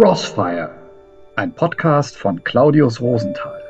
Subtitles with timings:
[0.00, 0.70] Crossfire,
[1.34, 3.60] ein Podcast von Claudius Rosenthal.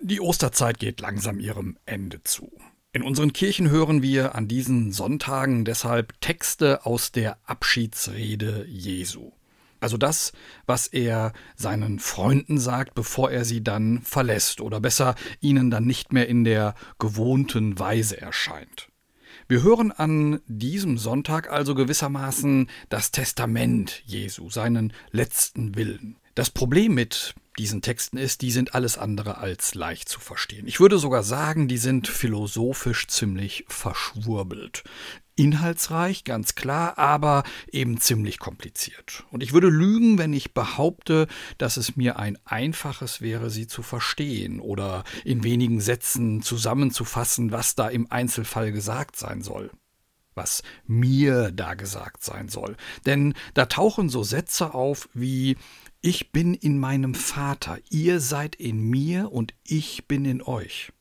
[0.00, 2.50] Die Osterzeit geht langsam ihrem Ende zu.
[2.92, 9.30] In unseren Kirchen hören wir an diesen Sonntagen deshalb Texte aus der Abschiedsrede Jesu.
[9.78, 10.32] Also das,
[10.66, 16.12] was er seinen Freunden sagt, bevor er sie dann verlässt oder besser ihnen dann nicht
[16.12, 18.88] mehr in der gewohnten Weise erscheint.
[19.46, 26.16] Wir hören an diesem Sonntag also gewissermaßen das Testament Jesu, seinen letzten Willen.
[26.34, 30.66] Das Problem mit diesen Texten ist, die sind alles andere als leicht zu verstehen.
[30.66, 34.82] Ich würde sogar sagen, die sind philosophisch ziemlich verschwurbelt.
[35.36, 39.24] Inhaltsreich, ganz klar, aber eben ziemlich kompliziert.
[39.30, 43.82] Und ich würde lügen, wenn ich behaupte, dass es mir ein einfaches wäre, sie zu
[43.82, 49.70] verstehen oder in wenigen Sätzen zusammenzufassen, was da im Einzelfall gesagt sein soll
[50.34, 52.76] was mir da gesagt sein soll.
[53.06, 55.56] Denn da tauchen so Sätze auf wie
[56.00, 60.92] Ich bin in meinem Vater, ihr seid in mir und ich bin in euch.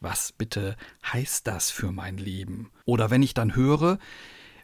[0.00, 0.76] Was bitte
[1.12, 2.70] heißt das für mein Leben?
[2.84, 3.98] Oder wenn ich dann höre,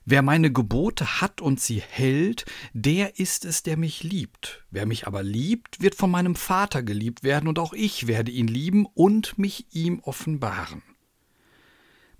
[0.06, 4.64] Wer meine Gebote hat und sie hält, der ist es, der mich liebt.
[4.70, 8.48] Wer mich aber liebt, wird von meinem Vater geliebt werden, und auch ich werde ihn
[8.48, 10.82] lieben und mich ihm offenbaren.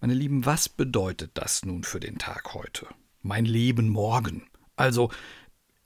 [0.03, 2.87] Meine Lieben, was bedeutet das nun für den Tag heute?
[3.21, 4.49] Mein Leben morgen.
[4.75, 5.11] Also,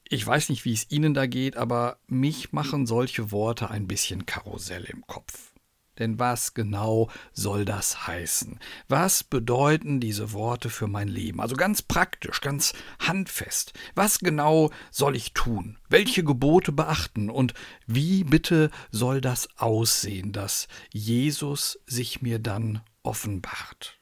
[0.09, 4.25] ich weiß nicht, wie es Ihnen da geht, aber mich machen solche Worte ein bisschen
[4.25, 5.53] Karussell im Kopf.
[5.99, 8.61] Denn was genau soll das heißen?
[8.87, 11.41] Was bedeuten diese Worte für mein Leben?
[11.41, 13.73] Also ganz praktisch, ganz handfest.
[13.97, 15.77] Was genau soll ich tun?
[15.89, 17.31] Welche Gebote beachten?
[17.31, 17.53] Und
[17.89, 23.99] wie bitte soll das aussehen, dass Jesus sich mir dann offenbart?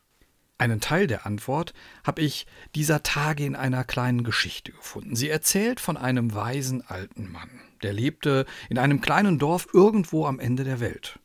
[0.63, 1.75] Einen Teil der Antwort
[2.05, 2.47] habe ich
[2.77, 5.17] dieser Tage in einer kleinen Geschichte gefunden.
[5.17, 7.51] Sie erzählt von einem weisen alten Mann,
[7.83, 11.19] der lebte in einem kleinen Dorf irgendwo am Ende der Welt.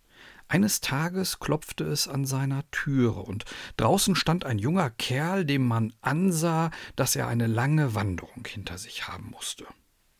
[0.47, 5.93] Eines Tages klopfte es an seiner Türe, und draußen stand ein junger Kerl, dem man
[6.01, 9.67] ansah, dass er eine lange Wanderung hinter sich haben musste.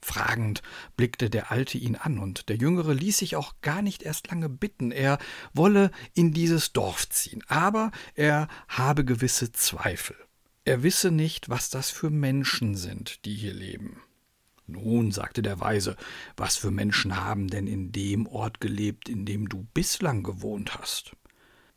[0.08, 0.62] Fragend
[0.96, 4.48] blickte der Alte ihn an, und der Jüngere ließ sich auch gar nicht erst lange
[4.48, 5.18] bitten, er
[5.54, 10.16] wolle in dieses Dorf ziehen, aber er habe gewisse Zweifel.
[10.64, 14.02] Er wisse nicht, was das für Menschen sind, die hier leben.
[14.66, 15.98] Nun, sagte der Weise,
[16.38, 21.18] was für Menschen haben denn in dem Ort gelebt, in dem du bislang gewohnt hast?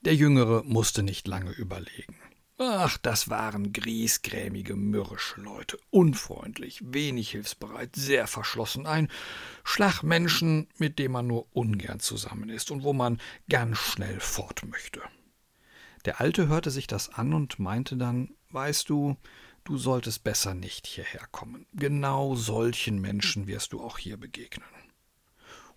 [0.02, 2.16] Der Jüngere musste nicht lange überlegen.
[2.62, 9.08] Ach, das waren griesgrämige, mürrische Leute, unfreundlich, wenig hilfsbereit, sehr verschlossen, ein
[9.64, 15.00] Schlagmenschen, mit dem man nur ungern zusammen ist und wo man ganz schnell fort möchte.
[16.04, 19.16] Der Alte hörte sich das an und meinte dann, weißt du,
[19.64, 21.64] du solltest besser nicht hierher kommen.
[21.72, 24.68] Genau solchen Menschen wirst du auch hier begegnen.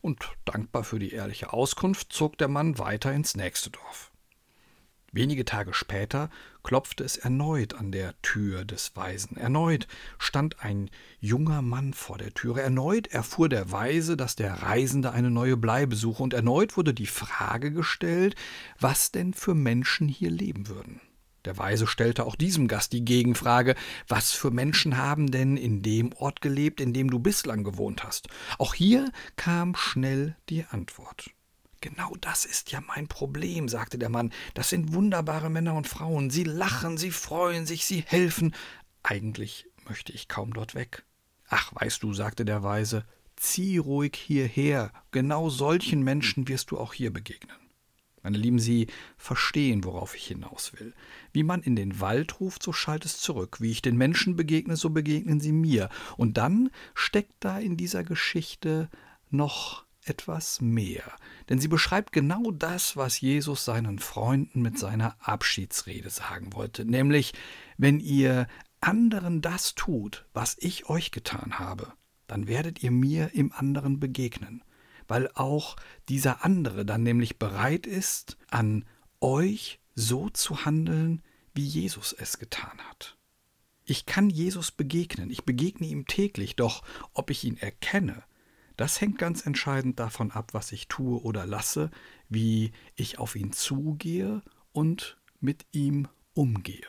[0.01, 4.12] Und dankbar für die ehrliche Auskunft zog der Mann weiter ins nächste Dorf.
[5.13, 6.31] Wenige Tage später
[6.63, 9.37] klopfte es erneut an der Tür des Weisen.
[9.37, 9.87] Erneut
[10.17, 12.63] stand ein junger Mann vor der Türe.
[12.63, 16.23] Erneut erfuhr der Weise, dass der Reisende eine neue Bleibe suche.
[16.23, 18.35] Und erneut wurde die Frage gestellt,
[18.79, 20.99] was denn für Menschen hier leben würden.
[21.45, 23.75] Der Weise stellte auch diesem Gast die Gegenfrage,
[24.07, 28.29] was für Menschen haben denn in dem Ort gelebt, in dem du bislang gewohnt hast?
[28.57, 31.29] Auch hier kam schnell die Antwort.
[31.83, 34.31] Genau das ist ja mein Problem, sagte der Mann.
[34.53, 36.29] Das sind wunderbare Männer und Frauen.
[36.29, 38.55] Sie lachen, sie freuen sich, sie helfen.
[39.03, 41.03] Eigentlich möchte ich kaum dort weg.
[41.49, 43.03] Ach, weißt du, sagte der Weise,
[43.35, 44.93] zieh ruhig hierher.
[45.11, 47.57] Genau solchen Menschen wirst du auch hier begegnen.
[48.21, 50.93] Meine Lieben, Sie verstehen, worauf ich hinaus will.
[51.33, 53.57] Wie man in den Wald ruft, so schallt es zurück.
[53.59, 55.89] Wie ich den Menschen begegne, so begegnen sie mir.
[56.15, 58.89] Und dann steckt da in dieser Geschichte
[59.31, 61.03] noch etwas mehr.
[61.49, 66.85] Denn sie beschreibt genau das, was Jesus seinen Freunden mit seiner Abschiedsrede sagen wollte.
[66.85, 67.33] Nämlich,
[67.77, 68.47] wenn ihr
[68.81, 71.93] anderen das tut, was ich euch getan habe,
[72.27, 74.63] dann werdet ihr mir im anderen begegnen
[75.07, 75.75] weil auch
[76.09, 78.85] dieser andere dann nämlich bereit ist, an
[79.19, 81.21] euch so zu handeln,
[81.53, 83.17] wie Jesus es getan hat.
[83.85, 86.83] Ich kann Jesus begegnen, ich begegne ihm täglich, doch
[87.13, 88.23] ob ich ihn erkenne,
[88.77, 91.91] das hängt ganz entscheidend davon ab, was ich tue oder lasse,
[92.29, 94.41] wie ich auf ihn zugehe
[94.71, 96.87] und mit ihm umgehe.